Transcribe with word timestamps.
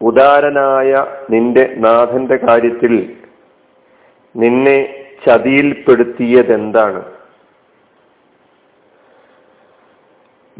ഉദാരനായ 0.00 1.06
നിന്റെ 1.30 1.74
നാഥന്റെ 1.76 2.36
കാര്യത്തിൽ 2.36 3.16
നിന്നെ 4.36 4.94
ചതിയിൽപ്പെടുത്തിയതെന്താണ്? 5.26 7.04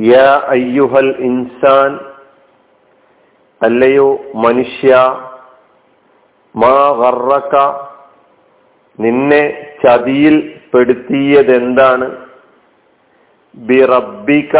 യാ 0.01 0.45
അയ്യുഹൽ 0.49 1.15
ഇൻസാൻ 1.19 2.01
അല്ലയോ 3.63 4.19
മനുഷ്യ 4.35 4.95
മാ 6.55 6.91
വർറക്ക 6.91 7.85
നിന്നെ 9.01 9.75
ചതിയിൽപ്പെടുത്തിയതെന്താണ്? 9.85 12.27
ബിറബിക 13.55 14.57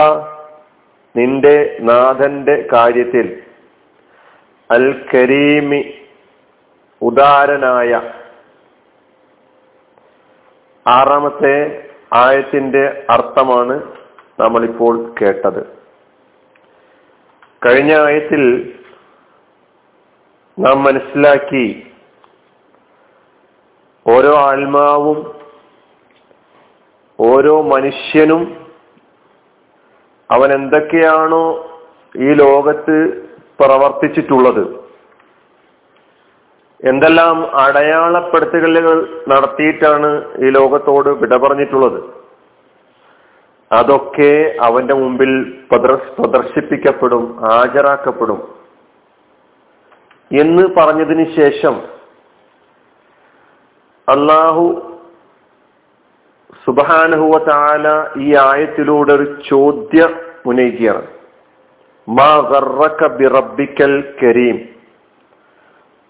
നിന്റെ 1.17 1.77
നാഥന്റെ 1.81 2.69
കാര്യത്തിൽ. 2.73 3.43
അൽ 4.71 5.07
കരീമി 5.15 5.95
ഉദാരനായ 7.03 7.93
ആറാമത്തെ 10.87 11.55
ആയത്തിന്റെ 12.13 13.07
അർത്ഥമാണ് 13.11 13.75
നമ്മളിപ്പോൾ 14.41 15.15
കേട്ടത്. 15.23 15.79
കഴിഞ്ഞ 17.67 17.93
ആയത്തിൽ 17.95 18.75
നാം 20.59 20.85
മനസ്സിലാക്കി 20.85 21.65
ഓരോ 24.07 24.39
ആത്മാവും 24.39 25.19
ഓരോ 27.21 27.63
മനുഷ്യനും 27.63 28.43
അവൻ 30.31 30.53
എന്തൊക്കെയാണോ 30.53 31.45
ഈ 32.19 32.33
ലോകത്ത് 32.33 33.28
പ്രവർത്തിച്ചിട്ടുള്ളത്. 33.61 34.89
എന്തെല്ലാം 36.85 37.61
അടയാളപ്പെടുത്തലുകൾ 37.61 39.25
നടത്തിയിട്ടാണ് 39.29 40.37
ഈ 40.39 40.51
ലോകത്തോട് 40.51 41.09
വിട 41.09 41.37
പറഞ്ഞിട്ടുള്ളത്? 41.37 42.19
അതൊക്കെ 43.73 44.57
അവന്റെ 44.63 44.95
മുമ്പിൽ 44.95 45.55
പ്രദർശിപ്പിക്കപ്പെടും 45.73 47.41
ഹാജരാക്കപ്പെടും. 47.41 48.55
എന്ന് 50.41 50.63
പറഞ്ഞതിന് 50.77 51.41
ശേഷം 51.41 51.75
അള്ളാഹു 54.09 54.97
സുബാനഹുവ 56.67 57.45
താല 57.45 58.07
ഈ 58.19 58.35
ആയത്തിലൂടെ 58.35 59.13
ഒരു 59.13 59.37
ചോദ്യം 59.51 60.21
ഉന്നയിക്കുകയാണ്. 60.47 61.18
മാ 62.09 62.41
ബിറബിക്കൽ 63.07 64.15
കരീം. 64.23 64.69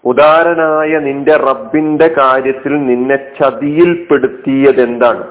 ഉദാരനായ 0.05 0.99
നിന്റെ 0.99 1.35
റബ്ബിന്റെ 1.35 2.15
കാര്യത്തിൽ 2.17 2.73
നിന്നെ 2.85 3.15
ചതിയിൽപ്പെടുത്തിയത് 3.41 4.81
എന്താണ് 4.81 5.27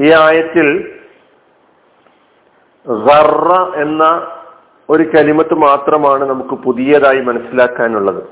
ഈ 0.00 0.12
ആയത്തിൽ 0.12 0.98
റ 2.88 3.52
എന്ന 3.74 4.04
ഒരു 4.90 5.02
കലിമത്ത് 5.02 5.54
മാത്രമാണ് 5.54 6.24
നമുക്ക് 6.24 6.54
പുതിയതായി 6.54 7.20
മനസ്സിലാക്കാനുള്ളത്. 7.20 8.22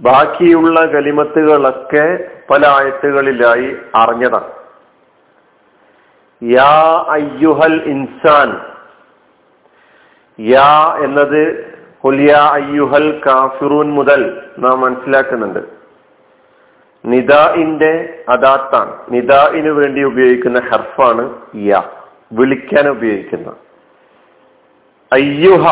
ബാക്കിയുള്ള 0.00 0.80
കലിമത്തുകളൊക്കെ 0.80 2.30
പല 2.50 2.66
ആയത്തുകളിലായി 2.66 3.76
അറിഞ്ഞതാണ്. 3.94 4.57
യാ 6.42 7.04
അയ്യുഹൽ 7.08 7.82
ഇൻസാൻ. 7.84 8.72
യാ 10.40 10.98
എന്നത് 11.04 11.68
ഹുലിയ 12.04 12.32
അയ്യുഹൽ 12.32 13.20
കാഫിറൂൻ 13.26 13.90
മുതൽ 13.90 14.50
നാം 14.58 14.80
മനസ്സിലാക്കുന്നുണ്ട്. 14.80 15.58
നിദാഇന്റെ 17.04 18.24
അദാത്താണ്. 18.28 19.04
നിദാഇന് 19.10 19.68
വേണ്ടി 19.68 20.02
ഉപയോഗിക്കുന്ന 20.02 20.60
ഹർഫാണ് 20.60 21.42
യാ. 21.56 21.90
വിളിക്കാൻ 22.32 22.88
ഉപയോഗിക്കുന്ന. 22.88 23.56
അയ്യുഹ. 25.12 25.64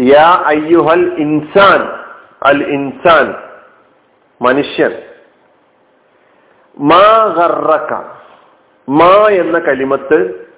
യാ 0.00 0.42
അയ്യുഹൽ 0.46 1.14
ഇൻസാൻ. 1.18 1.80
അൽ 2.42 2.62
ഇൻസാൻ. 2.62 3.34
മനുഷ്യൻ. 4.42 5.13
മാ 6.80 7.34
മാ 8.88 9.28
എന്ന 9.28 9.58
കലിമത്ത് 9.58 10.48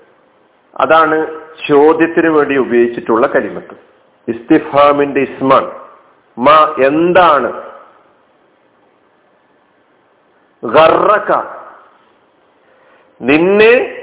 അതാണ് 0.76 1.40
ചോദ്യത്തിന് 1.68 2.28
വേണ്ടി 2.28 2.56
ഉപയോഗിച്ചിട്ടുള്ള 2.56 3.26
കലിമത്ത്. 3.26 3.76
ഇസ്തിഫാമിന്റെ 4.28 5.20
ഇസ്മാൻ. 5.20 5.72
മാ 6.38 6.74
എന്താണ്? 6.84 7.62
ഗർറക്ക 10.64 11.44
നിന്നെ 13.20 14.02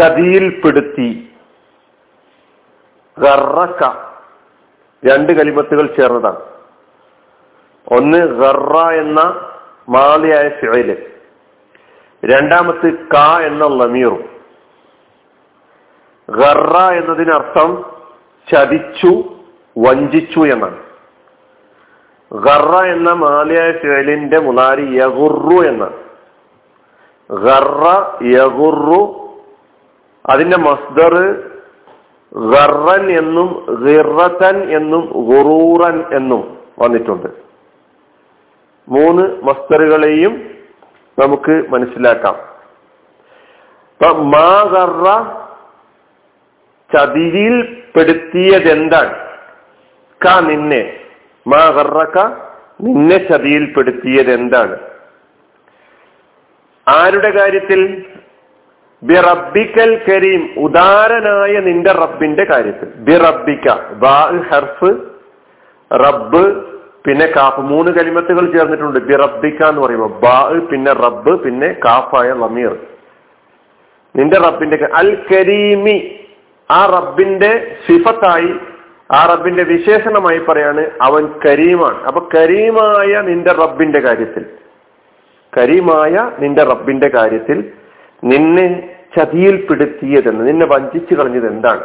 ചതിയിൽപ്പെടുത്തി. 0.00 1.32
ഗർറക്ക 3.18 3.84
രണ്ട് 5.04 5.32
കലിമത്തുകൾ 5.32 5.86
ചേർന്നതാണ്. 5.86 6.40
ഒന്ന് 7.88 8.18
ഗർറ 8.18 8.78
എന്ന 8.90 9.51
മാലിയായ 9.92 10.48
ഫിഴൽ 10.48 11.06
രണ്ടാമത്ത് 12.24 12.92
ക 12.92 13.40
എന്ന 13.42 13.66
ലമീറും. 13.66 14.32
ഗർറ 16.30 16.76
എന്നതിനർത്ഥം 16.76 17.84
ചതിച്ചു 18.52 19.24
വഞ്ചിച്ചു 19.78 20.40
എന്നാണ്. 20.40 20.78
ഗറ 22.32 22.86
എന്ന 22.86 23.12
മാലിയായ 23.12 23.72
ഫിഴലിന്റെ 23.72 24.38
മുലാരി 24.38 24.84
യഗുറു 24.94 25.68
എന്നാണ്. 25.68 25.96
ഗറ 27.30 27.82
യഗുറു 28.22 29.28
അതിന്റെ 30.26 30.56
മസ്ദർ 30.56 31.14
ഗർറൻ 32.34 33.10
എന്നും 33.10 33.66
ഗിറത്തൻ 33.86 34.70
എന്നും 34.70 35.12
ഗുറൂറൻ 35.14 36.16
എന്നും 36.16 36.58
വന്നിട്ടുണ്ട്. 36.78 37.51
മൂന്ന് 38.88 39.22
മസ്തറുകളെയും 39.42 40.50
നമുക്ക് 41.18 41.64
മനസ്സിലാക്കാം. 41.68 42.52
ഇപ്പൊ 43.92 44.22
മാറ 44.22 45.42
ചതിയിൽ 46.96 47.82
പെടുത്തിയതെന്താണ്? 47.96 49.14
ക 50.24 50.40
നിന്നെ. 50.40 51.00
മാറക്ക 51.46 52.18
നിന്നെ 52.80 53.28
ചതിയിൽപ്പെടുത്തിയത് 53.28 54.32
എന്താണ് 54.32 54.78
ആരുടെ 56.88 57.30
കാര്യത്തിൽ? 57.30 58.06
ബിറബിക്കൽ 59.02 60.02
കരീം. 60.08 60.54
ഉദാരനായ 60.56 61.60
നിന്റെ 61.60 61.92
റബ്ബിന്റെ 61.92 62.44
കാര്യത്തിൽ. 62.44 62.88
ബിറബിക്ക 62.94 63.68
ഹർഫ്. 64.42 64.94
റബ്ബ് 65.94 66.71
പിന്നെ 67.04 67.26
കാഫ് 67.26 67.60
മൂന്ന് 67.60 67.90
കലിമത്തുകൾ 67.92 68.44
ചേർന്നിട്ടുണ്ട്. 68.52 68.98
ബിറബിക്ക 69.00 69.62
എന്ന് 69.68 69.82
പറയുമ്പോൾ 69.82 70.12
ബാ 70.24 70.36
പിന്നെ 70.70 70.92
റബ്ബ് 70.92 71.32
പിന്നെ 71.44 71.68
കാഫായ 71.84 72.28
ലമീർ. 72.32 72.74
നിന്റെ 74.16 74.38
റബ്ബിന്റെ 74.38 74.88
അൽ 74.94 75.10
കരീമി. 75.30 75.96
ആ 76.70 76.80
റബ്ബിന്റെ 76.86 77.76
സിഫത്തായി 77.86 78.52
ആ 79.14 79.20
റബ്ബിന്റെ 79.26 79.62
വിശേഷണമായി 79.62 80.38
പറയാണ് 80.38 80.82
അവൻ 81.02 81.24
കരീമാണ്. 81.46 81.98
അപ്പൊ 82.02 82.20
കരീമായ 82.34 83.20
നിന്റെ 83.20 83.52
റബ്ബിന്റെ 83.52 84.00
കാര്യത്തിൽ. 84.00 84.44
കരീമായ 85.52 86.30
നിന്റെ 86.38 86.62
റബ്ബിന്റെ 86.62 87.08
കാര്യത്തിൽ 87.08 87.58
നിന്നെ 88.24 88.66
ചതിയിൽപ്പെടുത്തിയതെന്ന് 89.16 90.42
നിന്നെ 90.48 90.66
വഞ്ചിച്ചു 90.66 91.14
കളഞ്ഞത് 91.14 91.46
എന്താണ് 91.46 91.84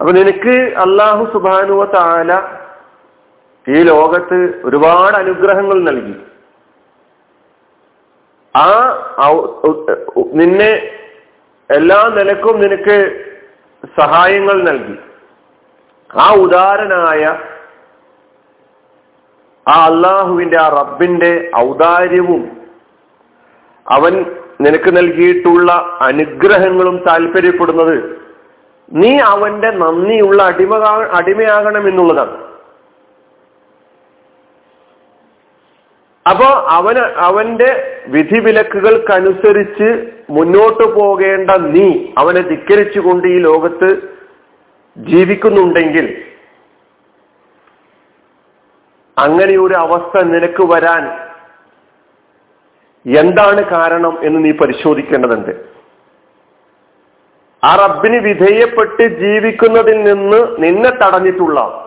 അപ്പൊ 0.00 0.10
നിനക്ക് 0.12 0.54
അള്ളാഹു 0.84 1.24
സുബാനുവ 1.34 1.84
താല 1.94 2.32
ഈ 3.66 3.82
ലോകത്ത് 3.82 4.38
ഒരുപാട് 4.64 5.16
അനുഗ്രഹങ്ങൾ 5.16 5.78
നൽകി. 5.82 6.16
ആ 8.54 8.66
നിന്നെ 10.34 10.72
എല്ലാ 11.70 11.98
നിലക്കും 12.08 12.60
നിനക്ക് 12.60 12.96
സഹായങ്ങൾ 14.00 14.62
നൽകി. 14.62 14.96
ആ 16.16 16.26
ഉദാരനായ 16.34 17.24
ആ 19.66 19.76
അള്ളാഹുവിന്റെ 19.86 20.58
ആ 20.60 20.68
റബ്ബിന്റെ 20.68 21.50
ഔദാര്യവും 21.58 22.42
അവൻ 23.86 24.14
നിനക്ക് 24.60 24.96
നൽകിയിട്ടുള്ള 24.96 25.72
അനുഗ്രഹങ്ങളും 26.00 26.96
താല്പര്യപ്പെടുന്നത് 27.08 27.96
നീ 28.88 29.18
അവന്റെ 29.18 29.70
നന്ദിയുള്ള 29.70 30.42
അടിമ 30.42 30.74
അടിമയാകണം 31.12 31.86
അപ്പോ 36.30 36.44
അവന് 36.68 36.98
അവന്റെ 36.98 38.02
വിധിവിലക്കുകൾക്കനുസരിച്ച് 38.06 39.88
മുന്നോട്ട് 40.30 40.84
പോകേണ്ട 41.00 41.50
നീ 41.50 42.08
അവനെ 42.18 42.40
ധിക്കരിച്ചുകൊണ്ട് 42.40 43.26
ഈ 43.26 43.38
ലോകത്ത് 43.38 43.88
ജീവിക്കുന്നുണ്ടെങ്കിൽ 44.96 46.06
അങ്ങനെ 49.16 49.58
ഒരു 49.58 49.74
അവസ്ഥ 49.74 50.24
നിനക്ക് 50.24 50.62
വരാൻ 50.62 51.04
എന്താണ് 53.06 53.62
കാരണം 53.62 54.18
എന്ന് 54.22 54.44
നീ 54.44 54.50
പരിശോധിക്കേണ്ടതുണ്ട്. 54.52 55.52
ആ 57.62 57.76
റബ്ബിന് 57.76 58.18
വിധേയപ്പെട്ട് 58.20 59.04
ജീവിക്കുന്നതിൽ 59.22 60.02
നിന്ന് 60.02 60.40
നിന്നെ 60.58 60.90
തടഞ്ഞിട്ടുള്ള 60.90 61.85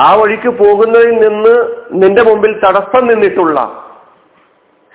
ആ 0.00 0.14
വഴിക്ക് 0.14 0.48
പോകുന്നതിൽ 0.48 1.12
നിന്ന് 1.12 1.54
നിന്റെ 1.90 2.22
മുമ്പിൽ 2.22 2.52
തടസ്സം 2.58 3.06
നിന്നിട്ടുള്ള 3.06 3.58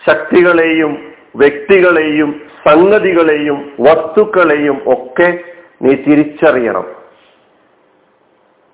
ശക്തികളെയും 0.07 1.13
വ്യക്തികളെയും 1.36 2.42
സംഗതികളെയും 2.68 3.74
വസ്തുക്കളെയും 3.80 4.77
ഒക്കെ 4.88 5.44
നീ 5.81 5.94
തിരിച്ചറിയണം. 5.95 6.86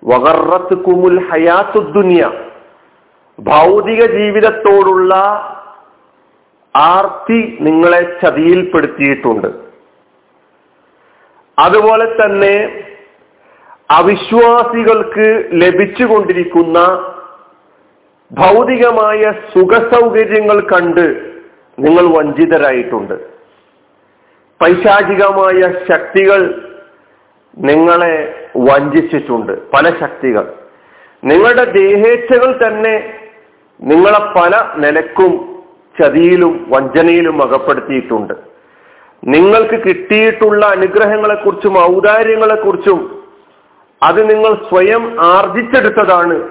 വകറത്ത് 0.03 0.75
കുമുൽ 0.77 1.19
ഹയാത്തുദ്ദുനിയ 1.29 2.23
ഭൗതിക 3.39 4.05
ജീവിതത്തോടുള്ള 4.05 5.13
ആർത്തി 6.75 7.57
നിങ്ങളെ 7.59 8.01
ചതിയിൽപ്പെടുത്തിയിട്ടുണ്ട്. 8.23 9.47
അതുപോലെ 11.57 12.05
തന്നെ 12.05 12.55
അവിശ്വാസികൾക്ക് 13.91 15.49
ലഭിച്ചുകൊണ്ടിരിക്കുന്ന 15.51 16.79
ഭൗതികമായ 18.31 19.21
സുഖസൗകര്യങ്ങൾ 19.21 20.61
കണ്ട് 20.61 21.33
നിങ്ങൾ 21.79 22.17
വഞ്ചിതരായിട്ടുണ്ട്. 22.17 23.13
പൈശാചികമായ 24.61 25.61
ശക്തികൾ 25.91 26.69
നിങ്ങളെ 27.57 28.47
വഞ്ചിച്ചിട്ടുണ്ട്. 28.57 29.71
പല 29.71 29.89
ശക്തികൾ. 29.99 30.53
നിങ്ങളുടെ 31.23 31.63
ദേഹേച്ഛകൾ 31.63 32.67
തന്നെ 32.67 33.13
നിങ്ങളെ 33.81 34.39
പല 34.39 34.71
നിലക്കും 34.75 35.63
ചതിയിലും 36.01 36.65
വഞ്ചനയിലും 36.69 37.41
അകപ്പെടുത്തിയിട്ടുണ്ട്. 37.41 38.33
നിങ്ങൾക്ക് 39.23 39.83
കിട്ടിയിട്ടുള്ള 39.83 40.65
അനുഗ്രഹങ്ങളെക്കുറിച്ചും 40.65 41.77
ഔദാര്യങ്ങളെക്കുറിച്ചും 41.77 43.16
അത് 44.03 44.29
നിങ്ങൾ 44.29 44.53
സ്വയം 44.53 45.17
ആർജിച്ചെടുത്തതാണ്. 45.21 46.43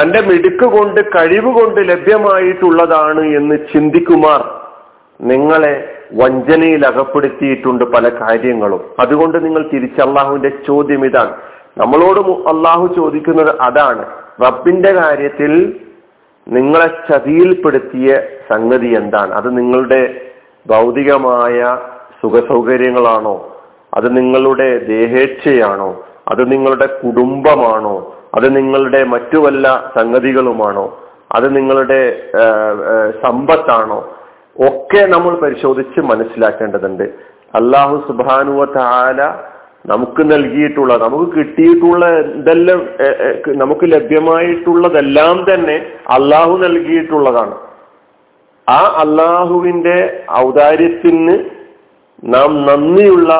തന്റെ 0.00 0.20
മിടുക്ക് 0.20 0.64
കൊണ്ട് 0.64 1.00
കഴിവ് 1.00 1.60
കൊണ്ട് 1.60 1.80
ലഭ്യമായിട്ടുള്ളതാണ് 1.88 3.20
എന്ന് 3.20 3.58
ചിന്തിക്കുമാർ 3.72 4.60
നിങ്ങളെ 5.20 5.92
വഞ്ചനയിൽ 6.12 6.86
അകപ്പെടുത്തിയിട്ടുണ്ട് 6.86 7.84
പല 7.84 8.08
കാര്യങ്ങളും. 8.08 8.84
അതുകൊണ്ട് 9.00 9.44
നിങ്ങൾ 9.44 9.70
തിരിച്ച് 9.72 10.00
അള്ളാഹുവിന്റെ 10.00 10.52
ചോദ്യം 10.66 11.04
ഇതാണ്. 11.04 11.36
നമ്മളോട് 11.78 12.20
അള്ളാഹു 12.48 12.94
ചോദിക്കുന്നത് 12.96 13.60
അതാണ്. 13.60 14.04
റബ്ബിന്റെ 14.46 14.92
കാര്യത്തിൽ 14.92 15.80
നിങ്ങളെ 16.48 16.86
ചതിയിൽപ്പെടുത്തിയ 17.12 18.22
സംഗതി 18.52 18.86
എന്താണ്? 18.86 19.32
അത് 19.34 19.58
നിങ്ങളുടെ 19.58 20.20
ഭൗതികമായ 20.66 21.78
സുഖസൗകര്യങ്ങളാണോ? 22.22 23.56
അത് 23.94 24.16
നിങ്ങളുടെ 24.16 24.78
ദേഹേച്ഛയാണോ? 24.78 26.04
അത് 26.28 26.52
നിങ്ങളുടെ 26.52 26.86
കുടുംബമാണോ? 26.86 28.16
അത് 28.34 28.56
നിങ്ങളുടെ 28.56 29.04
മറ്റു 29.04 29.38
വല്ല 29.38 29.92
സംഗതികളുമാണോ? 29.98 30.98
അത് 31.32 31.56
നിങ്ങളുടെ 31.56 32.00
സമ്പത്താണോ? 33.24 34.16
ഒക്കെ 34.60 35.06
നമ്മൾ 35.06 35.36
പരിശോധിച്ച് 35.36 36.00
മനസ്സിലാക്കേണ്ടതുണ്ട്. 36.00 37.02
അള്ളാഹു 37.54 37.96
സുബാനുവ 38.08 38.64
താല 38.64 39.20
നമുക്ക് 39.86 40.22
നൽകിയിട്ടുള്ള 40.30 40.96
നമുക്ക് 40.96 41.32
കിട്ടിയിട്ടുള്ള 41.32 42.06
ഇതെല്ലാം 42.20 42.80
നമുക്ക് 43.46 43.84
ലഭ്യമായിട്ടുള്ളതെല്ലാം 43.84 45.46
തന്നെ 45.54 45.76
അള്ളാഹു 46.08 46.58
നൽകിയിട്ടുള്ളതാണ്. 46.58 47.56
ആ 48.68 48.80
അള്ളാഹുവിന്റെ 49.04 50.24
ഔദാര്യത്തിന് 50.38 51.38
നാം 52.24 52.66
നന്ദിയുള്ള 52.66 53.32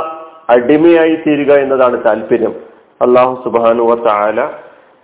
അടിമയായി 0.51 1.15
തീരുക 1.15 1.53
എന്നതാണ് 1.55 2.05
താല്പര്യം. 2.07 2.55
അള്ളാഹു 3.01 3.35
സുബാനുവ 3.45 3.93
താല 4.07 4.41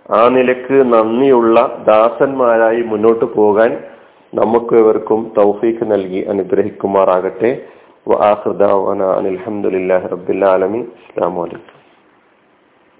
ആ 0.09 0.19
നിലയ്ക്ക് 0.29 0.77
നന്ദിയുള്ള 0.93 1.57
ദാസന്മാരായി 1.87 2.81
മുന്നോട്ട് 2.81 3.25
പോകാൻ 3.35 3.71
നമുക്ക് 4.33 4.75
ഇവർക്കും 4.75 5.19
തൗഫീഖ് 5.37 5.91
നൽകി 5.91 6.21
അനുഗ്രഹിക്കുമാറാകട്ടെ. 6.33 7.51
അനിൽഹമുല്ലാ 9.15 9.97
റബ്ബില്ലാലമി 10.13 10.81
അസ്സാം 10.97 11.35
വലൈക്കും 11.35 11.76